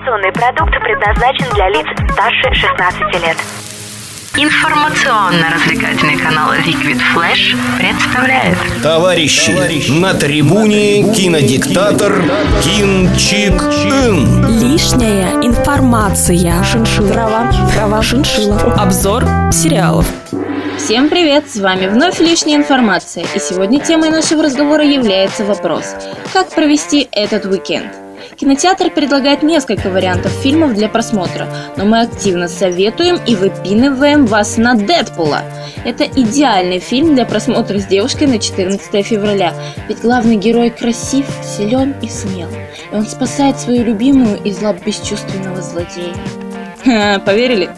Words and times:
Информационный 0.00 0.32
продукт 0.32 0.72
предназначен 0.82 1.54
для 1.54 1.68
лиц 1.68 1.86
старше 2.12 2.54
16 2.54 3.00
лет. 3.22 3.36
Информационно-развлекательный 4.34 6.16
канал 6.16 6.54
Liquid 6.54 6.98
Flash 7.14 7.54
представляет 7.78 8.56
Товарищи, 8.82 9.90
на 10.00 10.14
трибуне 10.14 11.12
кинодиктатор 11.12 12.22
Кин 12.62 13.14
Чик 13.16 13.60
Ин. 13.60 14.46
Лишняя 14.58 15.34
информация. 15.42 16.64
Шиншилла. 16.64 17.12
Трава. 17.12 17.52
Трава. 17.74 18.02
Шиншилла. 18.02 18.58
Обзор 18.78 19.24
сериалов. 19.52 20.06
Всем 20.78 21.10
привет! 21.10 21.50
С 21.50 21.60
вами 21.60 21.88
вновь 21.88 22.20
лишняя 22.20 22.56
информация, 22.56 23.26
и 23.34 23.38
сегодня 23.38 23.80
темой 23.80 24.08
нашего 24.08 24.42
разговора 24.42 24.82
является 24.82 25.44
вопрос 25.44 25.94
«Как 26.32 26.48
провести 26.54 27.06
этот 27.12 27.44
уикенд?». 27.44 28.09
Кинотеатр 28.40 28.88
предлагает 28.88 29.42
несколько 29.42 29.90
вариантов 29.90 30.32
фильмов 30.32 30.72
для 30.72 30.88
просмотра, 30.88 31.46
но 31.76 31.84
мы 31.84 32.00
активно 32.00 32.48
советуем 32.48 33.18
и 33.26 33.36
выпинываем 33.36 34.24
вас 34.24 34.56
на 34.56 34.76
Дэдпула. 34.76 35.42
Это 35.84 36.04
идеальный 36.04 36.78
фильм 36.78 37.14
для 37.14 37.26
просмотра 37.26 37.78
с 37.78 37.84
девушкой 37.84 38.28
на 38.28 38.38
14 38.38 39.06
февраля, 39.06 39.52
ведь 39.88 40.00
главный 40.00 40.36
герой 40.36 40.70
красив, 40.70 41.26
силен 41.44 41.94
и 42.00 42.08
смел, 42.08 42.48
и 42.90 42.94
он 42.94 43.06
спасает 43.06 43.60
свою 43.60 43.84
любимую 43.84 44.42
из 44.42 44.62
лап 44.62 44.82
бесчувственного 44.86 45.60
злодея. 45.60 46.14
Ха, 46.82 47.18
Поверили? 47.18 47.68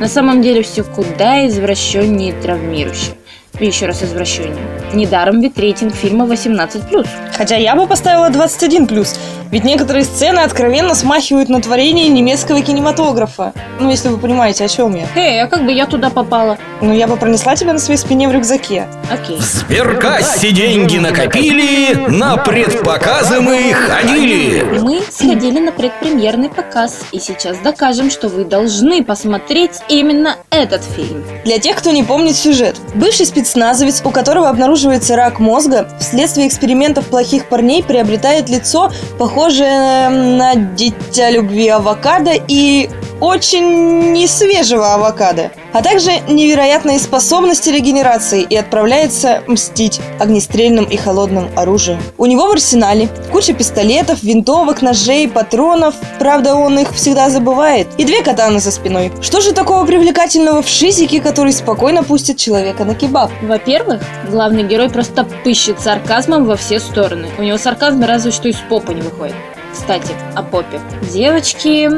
На 0.00 0.08
самом 0.08 0.42
деле 0.42 0.64
все 0.64 0.82
куда 0.82 1.46
извращеннее 1.46 2.30
и 2.30 2.42
травмирующе. 2.42 3.12
И 3.60 3.66
еще 3.66 3.86
раз 3.86 4.02
извращеннее. 4.02 4.64
Недаром 4.94 5.40
ведь 5.40 5.58
рейтинг 5.58 5.94
фильма 5.94 6.26
18+. 6.26 7.06
Хотя 7.36 7.56
я 7.56 7.74
бы 7.74 7.86
поставила 7.86 8.30
21+, 8.30 9.18
ведь 9.50 9.64
некоторые 9.64 10.04
сцены 10.04 10.40
откровенно 10.40 10.94
смахивают 10.94 11.48
на 11.48 11.62
творение 11.62 12.08
немецкого 12.08 12.60
кинематографа. 12.60 13.52
Ну, 13.80 13.90
если 13.90 14.08
вы 14.08 14.18
понимаете, 14.18 14.64
о 14.64 14.68
чем 14.68 14.94
я. 14.94 15.06
Эй, 15.16 15.42
а 15.42 15.46
как 15.46 15.64
бы 15.64 15.72
я 15.72 15.86
туда 15.86 16.10
попала? 16.10 16.58
Ну, 16.80 16.92
я 16.92 17.06
бы 17.06 17.16
пронесла 17.16 17.56
тебя 17.56 17.72
на 17.72 17.78
своей 17.78 17.98
спине 17.98 18.28
в 18.28 18.32
рюкзаке. 18.32 18.86
Окей. 19.10 19.38
В 19.38 19.42
сберкассе 19.42 20.50
деньги 20.50 20.98
накопили, 20.98 21.94
на 22.08 22.36
предпоказы 22.36 23.40
мы 23.40 23.72
ходили. 23.72 24.64
Мы 24.80 25.00
сходили 25.10 25.60
на 25.60 25.72
предпремьерный 25.72 26.50
показ, 26.50 26.98
и 27.12 27.18
сейчас 27.18 27.56
докажем, 27.58 28.10
что 28.10 28.28
вы 28.28 28.44
должны 28.44 29.02
посмотреть 29.02 29.80
именно 29.88 30.36
этот 30.50 30.82
фильм. 30.84 31.24
Для 31.44 31.58
тех, 31.58 31.76
кто 31.76 31.90
не 31.90 32.02
помнит 32.02 32.36
сюжет. 32.36 32.76
Бывший 32.94 33.26
спецназовец, 33.26 34.02
у 34.04 34.10
которого 34.10 34.48
обнаруживается 34.50 35.16
рак 35.16 35.40
мозга, 35.40 35.88
вследствие 35.98 36.48
экспериментов 36.48 37.06
плохих 37.06 37.46
парней 37.46 37.82
приобретает 37.82 38.48
лицо, 38.48 38.92
похожее 39.18 39.37
на 40.10 40.54
дитя 40.54 41.32
любви 41.32 41.68
авокадо 41.68 42.30
и 42.48 42.88
очень 43.20 44.12
несвежего 44.12 44.94
авокадо, 44.94 45.50
а 45.72 45.82
также 45.82 46.10
невероятные 46.28 46.98
способности 46.98 47.70
регенерации 47.70 48.42
и 48.42 48.56
отправляется 48.56 49.42
мстить 49.46 50.00
огнестрельным 50.18 50.84
и 50.84 50.96
холодным 50.96 51.48
оружием. 51.56 52.00
У 52.16 52.26
него 52.26 52.46
в 52.46 52.52
арсенале 52.52 53.08
куча 53.32 53.52
пистолетов, 53.52 54.22
винтовок, 54.22 54.82
ножей, 54.82 55.28
патронов, 55.28 55.94
правда 56.18 56.54
он 56.54 56.78
их 56.78 56.92
всегда 56.94 57.30
забывает, 57.30 57.88
и 57.98 58.04
две 58.04 58.22
катаны 58.22 58.60
за 58.60 58.70
спиной. 58.70 59.12
Что 59.20 59.40
же 59.40 59.52
такого 59.52 59.84
привлекательного 59.84 60.62
в 60.62 60.68
шизике, 60.68 61.20
который 61.20 61.52
спокойно 61.52 62.02
пустит 62.02 62.36
человека 62.36 62.84
на 62.84 62.94
кебаб? 62.94 63.30
Во-первых, 63.42 64.02
главный 64.30 64.62
герой 64.62 64.90
просто 64.90 65.24
пыщет 65.44 65.80
сарказмом 65.80 66.44
во 66.44 66.56
все 66.56 66.80
стороны. 66.80 67.28
У 67.38 67.42
него 67.42 67.58
сарказм 67.58 68.02
разве 68.04 68.30
что 68.30 68.48
из 68.48 68.56
попы 68.68 68.94
не 68.94 69.02
выходит. 69.02 69.34
Кстати, 69.78 70.12
о 70.34 70.42
попе. 70.42 70.80
Девочки, 71.12 71.88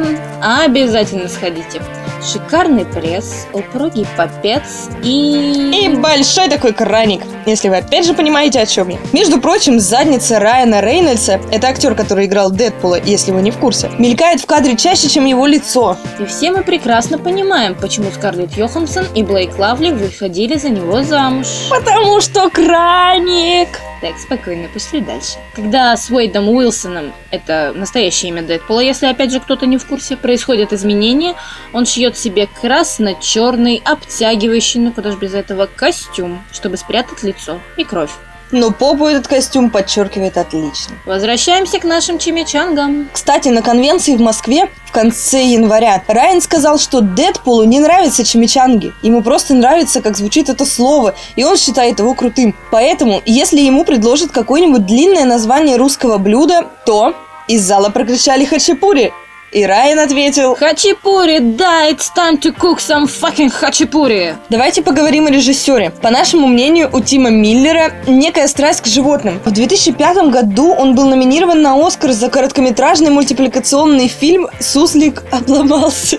обязательно 0.42 1.28
сходите. 1.28 1.80
Шикарный 2.22 2.84
пресс, 2.84 3.46
упругий 3.54 4.06
попец 4.18 4.90
и... 5.02 5.86
И 5.86 5.88
большой 5.96 6.48
такой 6.48 6.74
краник, 6.74 7.22
если 7.46 7.70
вы 7.70 7.78
опять 7.78 8.04
же 8.04 8.12
понимаете, 8.12 8.60
о 8.60 8.66
чем 8.66 8.90
я. 8.90 8.98
Между 9.14 9.40
прочим, 9.40 9.80
задница 9.80 10.38
Райана 10.38 10.82
Рейнольдса, 10.82 11.40
это 11.50 11.68
актер, 11.68 11.94
который 11.94 12.26
играл 12.26 12.50
Дэдпула, 12.50 13.00
если 13.02 13.32
вы 13.32 13.40
не 13.40 13.50
в 13.50 13.56
курсе, 13.56 13.90
мелькает 13.98 14.42
в 14.42 14.46
кадре 14.46 14.76
чаще, 14.76 15.08
чем 15.08 15.24
его 15.24 15.46
лицо. 15.46 15.96
И 16.18 16.26
все 16.26 16.50
мы 16.50 16.62
прекрасно 16.62 17.18
понимаем, 17.18 17.74
почему 17.74 18.10
Скарлетт 18.12 18.56
Йоханссон 18.56 19.06
и 19.14 19.22
Блейк 19.22 19.58
Лавли 19.58 19.90
выходили 19.90 20.58
за 20.58 20.68
него 20.68 21.02
замуж. 21.02 21.46
Потому 21.70 22.20
что 22.20 22.50
краник! 22.50 23.68
Так, 24.00 24.18
спокойно, 24.18 24.68
пошли 24.68 25.02
дальше. 25.02 25.36
Когда 25.54 25.94
с 25.94 26.10
Уэйдом 26.10 26.48
Уилсоном, 26.48 27.12
это 27.30 27.72
настоящее 27.74 28.30
имя 28.30 28.42
Дэдпула, 28.42 28.80
если 28.80 29.06
опять 29.06 29.30
же 29.30 29.40
кто-то 29.40 29.66
не 29.66 29.76
в 29.76 29.86
курсе, 29.86 30.16
происходят 30.16 30.72
изменения, 30.72 31.34
он 31.74 31.84
шьет 31.84 32.16
себе 32.16 32.48
красно-черный, 32.60 33.82
обтягивающий, 33.84 34.80
ну 34.80 34.92
куда 34.92 35.12
ж 35.12 35.16
без 35.16 35.34
этого, 35.34 35.66
костюм, 35.66 36.42
чтобы 36.50 36.78
спрятать 36.78 37.22
лицо 37.22 37.60
и 37.76 37.84
кровь. 37.84 38.12
Но 38.52 38.70
попу 38.72 39.06
этот 39.06 39.28
костюм 39.28 39.70
подчеркивает 39.70 40.36
отлично. 40.36 40.96
Возвращаемся 41.06 41.78
к 41.78 41.84
нашим 41.84 42.18
чимичангам. 42.18 43.08
Кстати, 43.12 43.48
на 43.48 43.62
конвенции 43.62 44.16
в 44.16 44.20
Москве 44.20 44.68
в 44.86 44.92
конце 44.92 45.44
января 45.44 46.02
Райан 46.08 46.40
сказал, 46.40 46.78
что 46.78 47.00
Дэдпулу 47.00 47.62
не 47.62 47.78
нравятся 47.78 48.24
чимичанги. 48.24 48.92
Ему 49.02 49.22
просто 49.22 49.54
нравится, 49.54 50.02
как 50.02 50.16
звучит 50.16 50.48
это 50.48 50.66
слово, 50.66 51.14
и 51.36 51.44
он 51.44 51.56
считает 51.56 52.00
его 52.00 52.14
крутым. 52.14 52.56
Поэтому, 52.72 53.22
если 53.24 53.60
ему 53.60 53.84
предложат 53.84 54.32
какое-нибудь 54.32 54.84
длинное 54.84 55.24
название 55.24 55.76
русского 55.76 56.18
блюда, 56.18 56.66
то 56.84 57.14
из 57.46 57.62
зала 57.62 57.88
прокричали 57.90 58.44
хачапури. 58.44 59.12
И 59.52 59.66
Райан 59.66 59.98
ответил, 59.98 60.54
Хачапури, 60.54 61.40
да, 61.40 61.90
it's 61.90 62.12
time 62.14 62.40
to 62.40 62.56
cook 62.56 62.78
some 62.78 63.06
fucking 63.06 63.50
хачапури. 63.50 64.36
Давайте 64.48 64.80
поговорим 64.80 65.26
о 65.26 65.30
режиссере. 65.30 65.90
По 65.90 66.10
нашему 66.10 66.46
мнению, 66.46 66.88
у 66.92 67.00
Тима 67.00 67.30
Миллера 67.30 67.92
некая 68.06 68.46
страсть 68.46 68.82
к 68.82 68.86
животным. 68.86 69.40
В 69.44 69.50
2005 69.50 70.30
году 70.30 70.72
он 70.72 70.94
был 70.94 71.08
номинирован 71.08 71.62
на 71.62 71.74
Оскар 71.84 72.12
за 72.12 72.30
короткометражный 72.30 73.10
мультипликационный 73.10 74.06
фильм 74.06 74.46
«Суслик 74.60 75.24
обломался». 75.32 76.18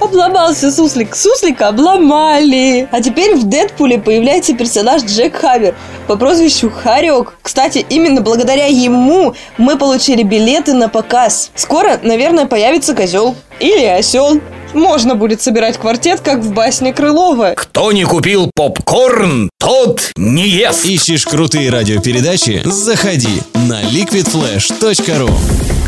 Обломался 0.00 0.70
суслик. 0.70 1.14
Суслика 1.14 1.68
обломали. 1.68 2.88
А 2.90 3.00
теперь 3.00 3.36
в 3.36 3.44
Дэдпуле 3.44 3.98
появляется 3.98 4.54
персонаж 4.54 5.02
Джек 5.04 5.36
Хавер 5.36 5.74
по 6.06 6.16
прозвищу 6.16 6.70
Харек. 6.70 7.34
Кстати, 7.42 7.84
именно 7.88 8.20
благодаря 8.20 8.66
ему 8.66 9.34
мы 9.58 9.76
получили 9.76 10.22
билеты 10.22 10.74
на 10.74 10.88
показ. 10.88 11.50
Скоро, 11.54 11.98
наверное, 12.02 12.46
появится 12.46 12.94
козел. 12.94 13.34
Или 13.58 13.84
осел. 13.84 14.40
Можно 14.72 15.16
будет 15.16 15.42
собирать 15.42 15.76
квартет, 15.78 16.20
как 16.20 16.38
в 16.38 16.52
басне 16.52 16.92
Крылова. 16.92 17.54
Кто 17.56 17.90
не 17.92 18.04
купил 18.04 18.50
попкорн, 18.54 19.50
тот 19.58 20.12
не 20.16 20.48
ест. 20.48 20.84
Ищешь 20.84 21.26
крутые 21.26 21.70
радиопередачи? 21.70 22.62
Заходи 22.64 23.42
на 23.68 23.82
liquidflash.ru 23.82 25.30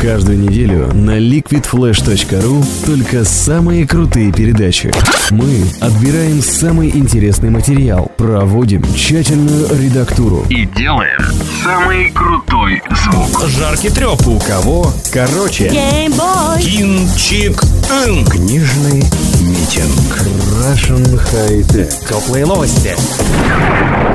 Каждую 0.01 0.37
неделю 0.39 0.93
на 0.93 1.17
liquidflash.ru 1.17 2.65
только 2.85 3.23
самые 3.23 3.87
крутые 3.87 4.33
передачи. 4.33 4.91
Мы 5.31 5.63
отбираем 5.79 6.41
самый 6.41 6.89
интересный 6.89 7.49
материал, 7.49 8.11
проводим 8.17 8.83
тщательную 8.93 9.67
редактуру. 9.79 10.45
и 10.49 10.65
делаем 10.65 11.21
самый 11.63 12.11
крутой 12.11 12.81
звук. 13.05 13.47
Жаркий 13.47 13.89
треп 13.89 14.27
у 14.27 14.39
кого? 14.39 14.91
Короче. 15.11 15.69
Кин 15.69 17.07
Чик 17.17 17.63
Ин. 18.05 18.25
Книжный 18.25 19.03
митинг. 19.41 20.21
Russian 20.59 21.19
High 21.31 21.61
Tech. 21.69 21.93
Теплые 22.09 22.45
новости. 22.45 22.93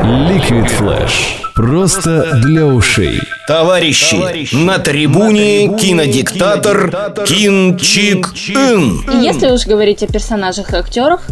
Liquid 0.05 0.71
Flash. 0.79 1.48
Просто 1.59 2.39
для 2.41 2.67
ушей. 2.67 3.21
Товарищи, 3.49 4.55
на 4.55 4.79
трибуне 4.79 5.77
кинодиктатор 5.77 7.13
Кин 7.27 7.77
Чик 7.77 8.29
Ин. 8.51 9.03
Если 9.21 9.51
уж 9.51 9.67
говорить 9.67 10.05
о 10.05 10.07
персонажах 10.07 10.73
и 10.73 10.77
актерах, 10.77 11.23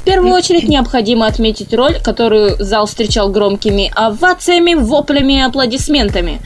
в 0.00 0.02
первую 0.02 0.32
очередь 0.32 0.68
необходимо 0.68 1.26
отметить 1.26 1.72
роль, 1.72 2.00
которую 2.02 2.56
зал 2.58 2.86
встречал 2.86 3.28
громкими 3.28 3.92
овациями, 3.94 4.74
воплями 4.74 5.34
и 5.34 5.42
аплодисментами. 5.42 6.40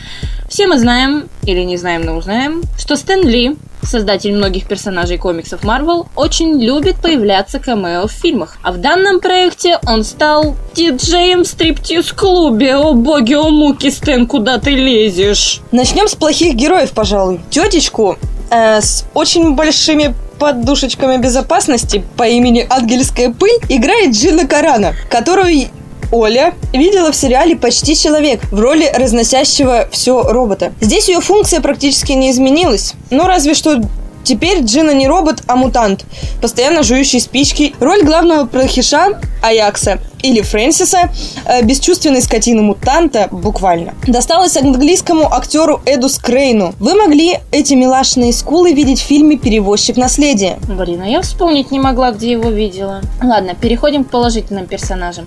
Все 0.50 0.66
мы 0.66 0.78
знаем, 0.78 1.30
или 1.44 1.60
не 1.60 1.78
знаем, 1.78 2.02
но 2.02 2.18
узнаем, 2.18 2.60
что 2.78 2.96
Стэн 2.96 3.26
Ли, 3.26 3.56
создатель 3.82 4.34
многих 4.34 4.66
персонажей 4.66 5.18
комиксов 5.18 5.62
Marvel, 5.62 6.06
очень 6.16 6.60
любит 6.62 6.96
появляться 6.96 7.58
камео 7.58 8.06
в 8.06 8.12
фильмах. 8.12 8.58
А 8.62 8.72
в 8.72 8.78
данном 8.78 9.20
проекте 9.20 9.78
он 9.86 10.04
стал 10.04 10.56
диджеем 10.74 11.44
в 11.44 11.46
стриптиз-клубе. 11.46 12.76
О 12.76 12.92
боги, 12.94 13.34
о 13.34 13.50
муки, 13.50 13.90
Стэн, 13.90 14.26
куда 14.26 14.58
ты 14.58 14.70
лезешь? 14.70 15.60
Начнем 15.72 16.08
с 16.08 16.14
плохих 16.14 16.54
героев, 16.54 16.92
пожалуй. 16.92 17.40
Тетечку 17.50 18.16
э, 18.50 18.80
с 18.80 19.04
очень 19.14 19.54
большими 19.54 20.14
подушечками 20.38 21.18
безопасности 21.18 22.02
по 22.16 22.24
имени 22.24 22.66
Ангельская 22.68 23.30
пыль 23.30 23.60
играет 23.68 24.14
Джина 24.14 24.46
Карана, 24.46 24.94
которую 25.08 25.68
Оля 26.12 26.52
видела 26.74 27.10
в 27.10 27.16
сериале 27.16 27.56
«Почти 27.56 27.96
человек» 27.96 28.42
в 28.52 28.60
роли 28.60 28.88
разносящего 28.94 29.88
все 29.90 30.22
робота. 30.22 30.72
Здесь 30.80 31.08
ее 31.08 31.20
функция 31.20 31.60
практически 31.60 32.12
не 32.12 32.30
изменилась. 32.30 32.94
Ну, 33.10 33.26
разве 33.26 33.54
что 33.54 33.80
Теперь 34.24 34.62
Джина 34.62 34.92
не 34.92 35.08
робот, 35.08 35.42
а 35.48 35.56
мутант, 35.56 36.04
постоянно 36.40 36.84
жующий 36.84 37.18
спички. 37.18 37.74
Роль 37.80 38.04
главного 38.04 38.46
прохиша 38.46 39.20
Аякса 39.42 39.98
или 40.22 40.40
Фрэнсиса, 40.40 41.10
э, 41.44 41.62
бесчувственной 41.62 42.22
скотины 42.22 42.62
мутанта, 42.62 43.28
буквально, 43.30 43.94
досталось 44.06 44.56
английскому 44.56 45.32
актеру 45.32 45.80
Эду 45.86 46.08
Скрейну. 46.08 46.74
Вы 46.78 46.94
могли 46.94 47.38
эти 47.50 47.74
милашные 47.74 48.32
скулы 48.32 48.72
видеть 48.72 49.00
в 49.00 49.04
фильме 49.04 49.36
«Перевозчик 49.36 49.96
наследия». 49.96 50.58
Блин, 50.68 51.02
а 51.02 51.06
я 51.06 51.22
вспомнить 51.22 51.70
не 51.70 51.78
могла, 51.78 52.12
где 52.12 52.32
его 52.32 52.50
видела. 52.50 53.00
Ладно, 53.22 53.54
переходим 53.54 54.04
к 54.04 54.10
положительным 54.10 54.66
персонажам. 54.66 55.26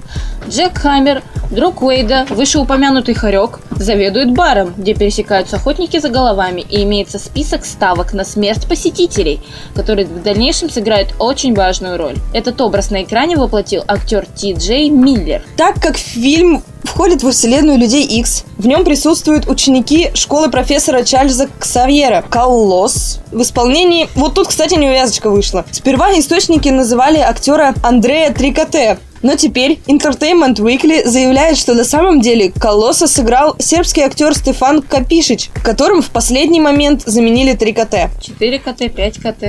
Джек 0.49 0.77
Хаммер, 0.77 1.23
друг 1.49 1.81
Уэйда, 1.81 2.27
вышеупомянутый 2.29 3.15
хорек, 3.15 3.59
заведует 3.71 4.33
баром, 4.33 4.73
где 4.77 4.93
пересекаются 4.93 5.57
охотники 5.57 5.99
за 5.99 6.09
головами, 6.09 6.61
и 6.61 6.83
имеется 6.83 7.19
список 7.19 7.65
ставок 7.65 8.13
на 8.13 8.23
смерть 8.23 8.67
посетителей, 8.67 9.41
которые 9.75 10.07
в 10.07 10.23
дальнейшем 10.23 10.69
сыграют 10.69 11.15
очень 11.19 11.53
важную 11.53 11.97
роль. 11.97 12.15
Этот 12.33 12.61
образ 12.61 12.91
на 12.91 13.03
экране 13.03 13.35
воплотил 13.37 13.83
актер 13.87 14.25
Ти 14.35 14.53
Джей 14.53 14.84
Миллер. 14.89 15.41
Так 15.57 15.81
как 15.81 15.97
фильм 15.97 16.63
входит 16.83 17.23
во 17.23 17.31
вселенную 17.31 17.77
Людей 17.77 18.05
X. 18.05 18.45
В 18.57 18.67
нем 18.67 18.85
присутствуют 18.85 19.47
ученики 19.47 20.11
школы 20.13 20.49
профессора 20.49 21.03
Чарльза 21.03 21.49
Ксавьера 21.59 22.23
Колосс 22.29 23.19
в 23.31 23.41
исполнении... 23.41 24.09
Вот 24.15 24.35
тут, 24.35 24.47
кстати, 24.47 24.75
неувязочка 24.75 25.29
вышла. 25.29 25.65
Сперва 25.71 26.17
источники 26.17 26.69
называли 26.69 27.17
актера 27.17 27.73
Андрея 27.83 28.31
Трикоте, 28.31 28.97
но 29.21 29.35
теперь 29.35 29.79
Entertainment 29.87 30.55
Weekly 30.57 31.07
заявляет, 31.07 31.57
что 31.57 31.73
на 31.73 31.83
самом 31.83 32.21
деле 32.21 32.51
Колосса 32.51 33.07
сыграл 33.07 33.55
сербский 33.59 34.01
актер 34.01 34.35
Стефан 34.35 34.81
Капишич, 34.81 35.49
которым 35.63 36.01
в 36.01 36.11
последний 36.11 36.59
момент 36.59 37.03
заменили 37.05 37.53
3 37.53 37.73
КТ. 37.73 37.95
4 38.21 38.59
КТ, 38.59 38.93
5 38.93 39.17
КТ. 39.17 39.43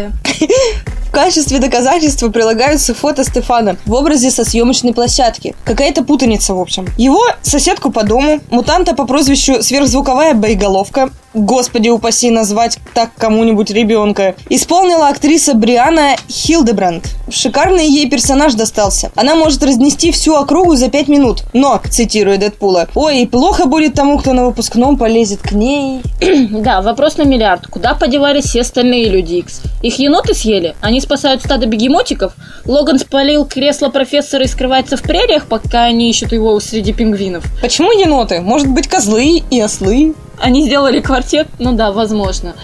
Качестве 1.16 1.60
доказательства 1.60 2.28
прилагаются 2.28 2.92
фото 2.92 3.24
Стефана 3.24 3.78
в 3.86 3.94
образе 3.94 4.30
со 4.30 4.44
съемочной 4.44 4.92
площадки. 4.92 5.56
Какая-то 5.64 6.04
путаница, 6.04 6.52
в 6.52 6.60
общем. 6.60 6.86
Его 6.98 7.22
соседку 7.40 7.90
по 7.90 8.04
дому, 8.04 8.40
мутанта 8.50 8.94
по 8.94 9.06
прозвищу 9.06 9.62
Сверхзвуковая 9.62 10.34
боеголовка, 10.34 11.08
господи 11.36 11.88
упаси 11.88 12.30
назвать 12.30 12.78
так 12.94 13.10
кому-нибудь 13.16 13.70
ребенка, 13.70 14.34
исполнила 14.48 15.08
актриса 15.08 15.54
Бриана 15.54 16.16
Хилдебранд. 16.28 17.04
Шикарный 17.30 17.86
ей 17.88 18.08
персонаж 18.08 18.54
достался. 18.54 19.10
Она 19.14 19.34
может 19.34 19.62
разнести 19.62 20.12
всю 20.12 20.34
округу 20.34 20.76
за 20.76 20.88
пять 20.88 21.08
минут. 21.08 21.44
Но, 21.52 21.80
цитируя 21.90 22.38
Дэдпула, 22.38 22.88
«Ой, 22.94 23.26
плохо 23.30 23.66
будет 23.66 23.94
тому, 23.94 24.18
кто 24.18 24.32
на 24.32 24.46
выпускном 24.46 24.96
полезет 24.96 25.40
к 25.40 25.52
ней». 25.52 26.02
да, 26.50 26.82
вопрос 26.82 27.16
на 27.16 27.22
миллиард. 27.22 27.66
Куда 27.66 27.94
подевались 27.94 28.44
все 28.44 28.60
остальные 28.60 29.08
Люди 29.08 29.34
Икс? 29.34 29.60
Их 29.82 29.98
еноты 29.98 30.34
съели? 30.34 30.74
Они 30.80 31.00
спасают 31.06 31.42
стадо 31.42 31.66
бегемотиков? 31.66 32.32
Логан 32.64 32.98
спалил 32.98 33.44
кресло 33.44 33.90
профессора 33.90 34.44
и 34.44 34.48
скрывается 34.48 34.96
в 34.96 35.02
прериях, 35.02 35.46
пока 35.46 35.84
они 35.84 36.10
ищут 36.10 36.32
его 36.32 36.58
среди 36.58 36.92
пингвинов? 36.92 37.44
Почему 37.60 37.92
еноты? 37.92 38.40
Может 38.40 38.68
быть, 38.68 38.88
козлы 38.88 39.42
и 39.48 39.60
ослы? 39.60 40.14
Они 40.38 40.66
сделали 40.66 41.00
квартет? 41.00 41.46
Ну 41.60 41.72
да, 41.72 41.92
возможно. 41.92 42.54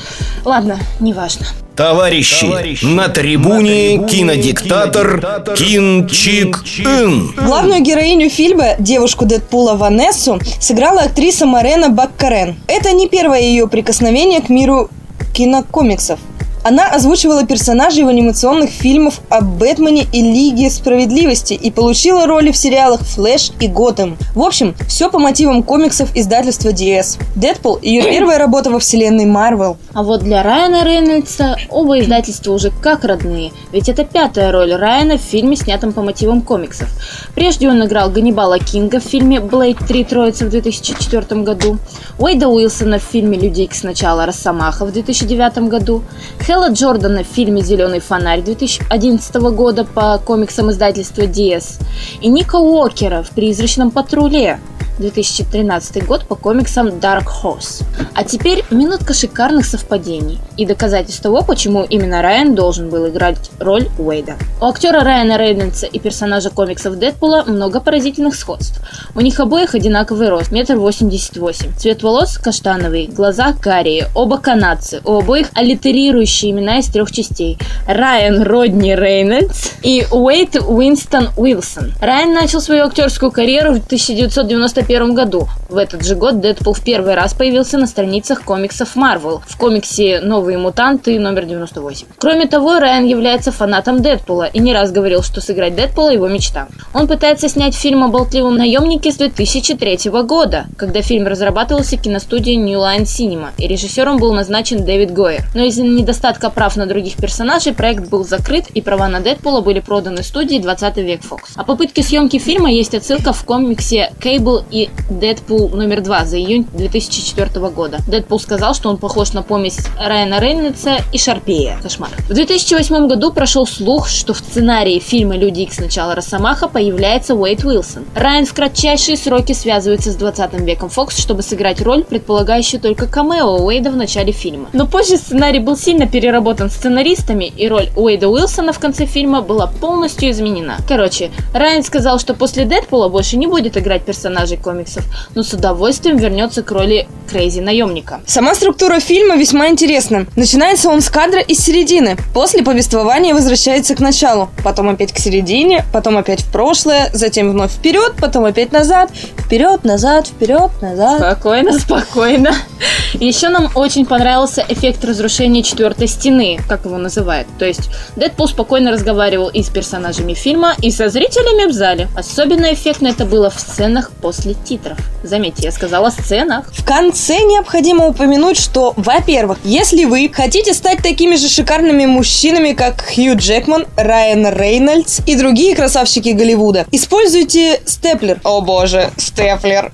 Ладно, 0.45 0.79
неважно. 0.99 1.47
Товарищи, 1.77 2.47
Товарищи 2.47 2.85
на 2.85 3.09
трибуне, 3.09 3.55
на 3.57 3.59
трибуне 3.59 4.09
кинодиктатор 4.09 5.55
Кин 5.57 6.07
Чик 6.09 6.65
Ин. 6.81 7.33
Главную 7.37 7.81
героиню 7.81 8.29
фильма, 8.29 8.75
девушку 8.79 9.25
Дэдпула 9.25 9.75
Ванессу, 9.75 10.39
сыграла 10.61 11.03
актриса 11.03 11.47
Марена 11.47 11.89
Баккарен. 11.89 12.57
Это 12.67 12.93
не 12.93 13.09
первое 13.09 13.41
ее 13.41 13.69
прикосновение 13.69 14.43
к 14.43 14.51
миру 14.51 14.91
кинокомиксов. 15.33 16.19
Она 16.65 16.87
озвучивала 16.87 17.45
персонажей 17.45 18.05
в 18.05 18.09
анимационных 18.09 18.71
фильмах 18.71 19.15
о 19.29 19.41
Бэтмене 19.41 20.07
и 20.13 20.23
Лиге 20.23 20.71
Справедливости 20.71 21.55
и 21.55 21.73
получила 21.73 22.27
роли 22.27 22.53
в 22.53 22.57
сериалах 22.57 23.01
«Флэш» 23.01 23.51
и 23.59 23.67
«Готэм». 23.67 24.17
В 24.37 24.43
общем, 24.43 24.77
все 24.87 25.11
по 25.11 25.19
мотивам 25.19 25.65
комиксов 25.65 26.11
издательства 26.15 26.69
DS. 26.69 27.19
«Дэдпул»— 27.35 27.81
ее 27.83 28.03
первая 28.11 28.39
работа 28.39 28.71
во 28.71 28.79
вселенной 28.79 29.27
Марвел. 29.27 29.77
А 29.93 30.05
вот 30.05 30.23
для 30.23 30.45
Райана 30.45 30.85
Рейнольдса 30.85 31.57
оба 31.69 31.99
издательства 31.99 32.53
уже 32.53 32.71
как 32.71 33.05
родные, 33.05 33.51
ведь 33.73 33.89
это 33.89 34.05
пятая 34.05 34.53
роль 34.53 34.73
Райана 34.73 35.19
в 35.19 35.21
фильме, 35.21 35.57
снятом 35.57 35.93
по 35.93 36.03
мотивам 36.03 36.43
комиксов. 36.43 36.89
Прежде 37.35 37.69
он 37.69 37.85
играл 37.85 38.09
Ганнибала 38.09 38.61
Кинга 38.61 39.01
в 39.01 39.05
фильме 39.05 39.41
«Блейд 39.41 39.79
3. 39.79 40.05
Троица» 40.05 40.47
в 40.47 40.51
2004 40.51 41.43
году, 41.43 41.79
Уэйда 42.19 42.47
Уилсона 42.47 43.01
в 43.01 43.03
фильме 43.03 43.37
«Люди 43.37 43.63
Икс. 43.63 43.83
Начало. 43.83 44.27
Росомаха» 44.27 44.85
в 44.85 44.93
2009 44.93 45.69
году, 45.69 46.03
Хэлла 46.53 46.69
Джордана 46.69 47.25
в 47.25 47.27
фильме 47.27 47.63
«Зеленый 47.63 48.01
фонарь» 48.01 48.43
2011 48.43 49.35
года 49.55 49.85
по 49.87 50.19
комиксам 50.19 50.71
издательства 50.71 51.23
DS 51.23 51.81
и 52.21 52.29
Ника 52.29 52.57
Уокера 52.57 53.23
в 53.23 53.31
«Призрачном 53.31 53.91
патруле» 53.91 54.61
2013 54.99 56.07
год 56.07 56.25
по 56.25 56.35
комиксам 56.35 56.89
Dark 56.89 57.27
Horse. 57.43 57.85
А 58.15 58.25
теперь 58.25 58.65
минутка 58.71 59.15
шикарных 59.15 59.65
совпадений 59.65 60.39
и 60.57 60.67
доказательств 60.67 61.23
того, 61.23 61.43
почему 61.43 61.85
именно 61.85 62.23
Райан 62.23 62.55
должен 62.55 62.91
был 62.91 63.09
играть 63.09 63.51
роль 63.59 63.89
Уэйда. 63.99 64.35
У 64.61 64.67
актера 64.67 65.01
Райана 65.01 65.39
Рейнольдса 65.39 65.87
и 65.87 65.99
персонажа 65.99 66.51
комиксов 66.51 66.99
Дэдпула 66.99 67.45
много 67.47 67.81
поразительных 67.81 68.35
сходств. 68.35 68.81
У 69.15 69.21
них 69.21 69.41
обоих 69.41 69.75
одинаковый 69.75 70.29
рост, 70.29 70.53
метр 70.53 70.77
восемьдесят 70.77 71.37
восемь. 71.37 71.73
Цвет 71.77 72.03
волос 72.03 72.39
каштановый, 72.39 73.07
глаза 73.07 73.53
карие, 73.53 74.09
оба 74.15 74.39
канадцы, 74.39 75.01
у 75.05 75.19
обоих 75.19 75.49
аллитерирующие 75.55 76.53
имена 76.53 76.79
из 76.79 76.87
трех 76.87 77.11
частей. 77.11 77.59
Райан 77.87 78.43
Родни 78.43 78.95
Рейнольдс 78.95 79.71
и 79.83 80.07
Уэйд 80.11 80.57
Уинстон 80.67 81.31
Уилсон. 81.37 81.93
Райан 82.01 82.35
начал 82.35 82.61
свою 82.61 82.85
актерскую 82.85 83.31
карьеру 83.31 83.75
в 83.75 83.85
1990 83.85 84.82
1991 84.83 85.15
году. 85.15 85.49
В 85.69 85.77
этот 85.79 86.05
же 86.05 86.15
год 86.15 86.41
Дэдпул 86.41 86.75
в 86.75 86.83
первый 86.83 87.15
раз 87.15 87.35
появился 87.35 87.79
на 87.79 87.87
страницах 87.87 88.43
комиксов 88.43 88.97
Marvel 88.97 89.41
в 89.47 89.57
комиксе 89.57 90.21
«Новые 90.21 90.59
мутанты» 90.59 91.19
номер 91.19 91.47
98. 91.47 92.07
Кроме 92.19 92.47
того, 92.47 92.79
Райан 92.79 93.05
является 93.05 93.53
фанатом 93.53 94.03
Дэдпула 94.03 94.45
и 94.45 94.59
не 94.59 94.75
раз 94.75 94.93
говорил, 94.93 95.23
что 95.23 95.41
сыграть 95.41 95.75
Дэдпула– 95.75 96.11
его 96.13 96.29
мечта. 96.29 96.69
Он 96.93 97.07
пытается 97.09 97.49
снять 97.49 97.75
фильм 97.75 98.05
о 98.05 98.09
болтливом 98.09 98.57
наемнике 98.57 99.13
с 99.13 99.17
2003 99.17 100.11
года, 100.25 100.67
когда 100.77 101.01
фильм 101.01 101.27
разрабатывался 101.27 101.97
киностудией 101.97 102.57
New 102.57 102.79
Line 102.79 103.05
Cinema, 103.05 103.49
и 103.57 103.67
режиссером 103.67 104.19
был 104.19 104.33
назначен 104.35 104.85
Дэвид 104.85 105.13
Гойер. 105.13 105.45
Но 105.55 105.63
из-за 105.65 105.83
недостатка 105.83 106.51
прав 106.51 106.77
на 106.77 106.87
других 106.87 107.17
персонажей 107.17 107.73
проект 107.73 108.09
был 108.09 108.25
закрыт, 108.25 108.67
и 108.75 108.83
права 108.83 109.09
на 109.09 109.21
Дэдпула 109.21 109.61
были 109.61 109.81
проданы 109.81 110.23
студии 110.23 110.59
20 110.59 110.97
век 110.99 111.21
Fox. 111.23 111.53
О 111.57 111.65
попытке 111.65 112.03
съемки 112.03 112.39
фильма 112.39 112.71
есть 112.71 112.95
отсылка 112.95 113.33
в 113.33 113.45
комиксе 113.45 114.13
Cable 114.21 114.65
и 114.73 114.89
Дэдпул 115.11 115.69
номер 115.69 116.01
два 116.01 116.25
за 116.25 116.39
июнь 116.39 116.67
2004 116.73 117.69
года. 117.69 117.99
Дэдпул 118.09 118.41
сказал, 118.41 118.75
что 118.75 118.89
он 118.89 118.97
похож 118.97 119.33
на 119.35 119.43
помесь 119.43 119.79
Райана 120.01 120.41
Рейнольдса 120.41 120.97
и 121.13 121.19
Шарпея. 121.19 121.79
Кошмар. 121.83 122.11
В 122.29 122.35
2008 122.35 123.07
году 123.07 123.33
прошел 123.33 123.67
слух, 123.67 124.09
что 124.09 124.35
в 124.35 124.39
сценарии 124.39 124.99
фильма 124.99 125.37
«Люди 125.37 125.61
Икс. 125.61 125.79
Начало 125.79 126.15
Росомаха» 126.15 126.69
появляется 126.69 127.35
Уэйд 127.35 127.65
Уилсон. 127.65 128.05
Райан 128.15 128.47
в 128.47 128.55
кратчайшие 128.55 129.17
сроки 129.17 129.53
связывается 129.53 130.11
с 130.11 130.17
20 130.17 130.55
веком 130.61 130.89
Фокс, 130.89 131.19
чтобы 131.19 131.43
сыграть 131.43 131.83
роль, 131.83 132.05
предполагающую 132.05 132.81
только 132.81 133.07
камео 133.07 133.65
Уэйда 133.65 133.91
в 133.91 133.97
начале 133.97 134.33
фильма. 134.33 134.69
Но 134.73 134.87
позже 134.87 135.17
сценарий 135.17 135.61
был 135.61 135.77
сильно 135.77 136.07
переработан 136.07 136.71
сценаристами, 136.71 137.45
и 137.45 137.69
роль 137.69 137.91
Уэйда 137.97 138.29
Уилсона 138.29 138.73
в 138.73 138.79
конце 138.79 139.05
фильма 139.05 139.43
была 139.43 139.67
полностью 139.67 140.31
изменена. 140.31 140.77
Короче, 140.89 141.31
Райан 141.53 141.83
сказал, 141.83 142.19
что 142.19 142.35
после 142.35 142.65
Дэдпула 142.65 143.09
больше 143.09 143.37
не 143.37 143.47
будет 143.47 143.77
играть 143.77 144.05
персонажей 144.05 144.59
комиксов, 144.63 145.05
но 145.35 145.43
с 145.43 145.53
удовольствием 145.53 146.17
вернется 146.17 146.63
к 146.63 146.71
роли 146.71 147.09
Крейзи 147.31 147.61
наемника. 147.61 148.21
Сама 148.27 148.55
структура 148.55 149.01
фильма 149.01 149.37
весьма 149.37 149.69
интересна. 149.69 150.27
Начинается 150.37 150.91
он 150.91 151.01
с 151.01 151.09
кадра 151.09 151.41
из 151.41 151.59
середины. 151.59 152.17
После 152.35 152.63
повествования 152.63 153.35
возвращается 153.35 153.95
к 153.95 154.01
началу, 154.01 154.51
потом 154.63 154.91
опять 154.91 155.13
к 155.13 155.19
середине, 155.19 155.85
потом 155.93 156.19
опять 156.19 156.43
в 156.43 156.53
прошлое, 156.53 157.11
затем 157.13 157.51
вновь 157.51 157.73
вперед, 157.73 158.15
потом 158.21 158.45
опять 158.45 158.73
назад, 158.73 159.11
вперед, 159.39 159.85
назад, 159.85 160.27
вперед, 160.27 160.71
назад. 160.81 161.21
Спокойно, 161.21 161.79
спокойно. 161.79 162.55
Еще 163.15 163.49
нам 163.49 163.71
очень 163.75 164.07
понравился 164.07 164.65
эффект 164.69 165.05
разрушения 165.05 165.63
четвертой 165.63 166.09
стены, 166.09 166.59
как 166.69 166.85
его 166.85 166.99
называют. 166.99 167.49
То 167.59 167.65
есть 167.65 167.91
Дэдпул 168.17 168.49
спокойно 168.49 168.91
разговаривал 168.91 169.49
и 169.49 169.63
с 169.63 169.69
персонажами 169.69 170.35
фильма, 170.35 170.75
и 170.81 170.91
со 170.91 171.09
зрителями 171.09 171.71
в 171.71 171.73
зале. 171.73 172.09
Особенно 172.17 172.73
эффектно 172.73 173.09
это 173.09 173.25
было 173.25 173.51
в 173.51 173.59
сценах 173.59 174.11
после 174.21 174.52
после 174.53 174.65
титров. 174.65 174.99
Заметьте, 175.23 175.65
я 175.65 175.73
сказала 175.73 176.11
сценах. 176.11 176.73
В 176.73 176.85
конце 176.85 177.39
необходимо 177.39 178.07
упомянуть, 178.07 178.59
что, 178.59 178.93
во-первых, 178.97 179.59
если 179.65 180.05
вы 180.05 180.31
хотите 180.33 180.75
стать 180.75 180.99
такими 181.03 181.37
же 181.37 181.49
шикарными 181.49 182.07
мужчинами, 182.07 182.73
как 182.73 183.03
Хью 183.15 183.37
Джекман, 183.37 183.87
Райан 183.97 184.47
Рейнольдс 184.47 185.21
и 185.27 185.37
другие 185.37 185.75
красавчики 185.77 186.31
Голливуда, 186.31 186.87
используйте 186.91 187.81
степлер. 187.87 188.41
О 188.45 188.61
боже, 188.61 189.11
степлер. 189.17 189.93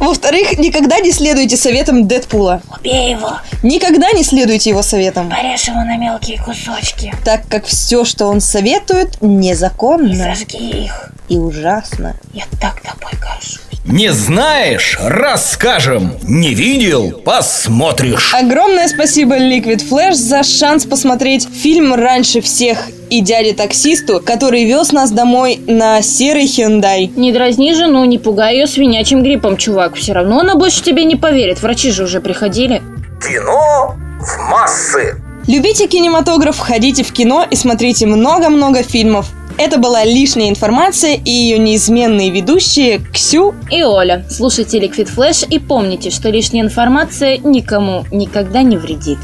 Во-вторых, 0.00 0.58
никогда 0.58 0.98
не 1.00 1.12
следуйте 1.12 1.56
советам 1.56 2.08
Дэдпула. 2.08 2.62
Убей 2.80 3.10
его, 3.12 3.32
Никогда 3.62 4.10
не 4.12 4.24
следуйте 4.24 4.70
его 4.70 4.82
советам, 4.82 5.30
порежь 5.30 5.68
его 5.68 5.78
на 5.78 5.96
мелкие 5.96 6.40
кусочки, 6.42 7.14
так 7.24 7.46
как 7.48 7.66
все, 7.66 8.04
что 8.04 8.26
он 8.26 8.40
советует, 8.40 9.20
незаконно 9.20 10.14
зажги 10.34 10.84
их. 10.84 11.10
и 11.28 11.36
ужасно. 11.38 12.16
Я 12.32 12.44
так 12.60 12.80
тобой 12.80 13.12
горжусь. 13.20 13.60
Не 13.88 14.12
знаешь? 14.12 14.98
Расскажем. 15.00 16.14
Не 16.24 16.54
видел? 16.54 17.22
Посмотришь. 17.24 18.34
Огромное 18.34 18.88
спасибо 18.88 19.38
Liquid 19.38 19.88
Flash 19.88 20.14
за 20.14 20.42
шанс 20.42 20.84
посмотреть 20.84 21.48
фильм 21.48 21.94
раньше 21.94 22.40
всех 22.40 22.88
и 23.10 23.20
дяде 23.20 23.52
таксисту, 23.52 24.20
который 24.20 24.64
вез 24.64 24.90
нас 24.90 25.12
домой 25.12 25.60
на 25.68 26.02
серый 26.02 26.46
Hyundai. 26.46 27.12
Не 27.14 27.32
дразни 27.32 27.74
жену, 27.74 28.04
не 28.04 28.18
пугай 28.18 28.56
ее 28.56 28.66
свинячим 28.66 29.22
гриппом, 29.22 29.56
чувак. 29.56 29.94
Все 29.94 30.14
равно 30.14 30.40
она 30.40 30.56
больше 30.56 30.82
тебе 30.82 31.04
не 31.04 31.14
поверит. 31.14 31.62
Врачи 31.62 31.92
же 31.92 32.02
уже 32.04 32.20
приходили. 32.20 32.82
Кино 33.22 33.94
в 34.18 34.50
массы. 34.50 35.14
Любите 35.46 35.86
кинематограф, 35.86 36.58
ходите 36.58 37.04
в 37.04 37.12
кино 37.12 37.46
и 37.48 37.54
смотрите 37.54 38.06
много-много 38.06 38.82
фильмов. 38.82 39.26
Это 39.58 39.78
была 39.78 40.04
лишняя 40.04 40.50
информация 40.50 41.14
и 41.14 41.30
ее 41.30 41.58
неизменные 41.58 42.30
ведущие 42.30 42.98
Ксю 42.98 43.54
И 43.70 43.82
Оля, 43.82 44.26
слушайте 44.28 44.78
Liquid 44.78 45.08
Flash 45.16 45.48
и 45.48 45.58
помните, 45.58 46.10
что 46.10 46.28
лишняя 46.28 46.62
информация 46.62 47.38
никому 47.38 48.04
никогда 48.12 48.62
не 48.62 48.76
вредит. 48.76 49.18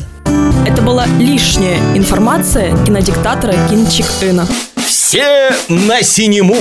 Это 0.66 0.80
была 0.80 1.04
лишняя 1.18 1.76
информация 1.94 2.74
кинодиктатора 2.86 3.54
Кинчик 3.68 4.06
Ына. 4.22 4.46
Все 4.76 5.52
на 5.68 6.02
синему. 6.02 6.56